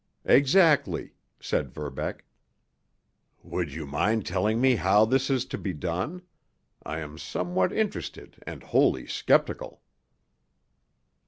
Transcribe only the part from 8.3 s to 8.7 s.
and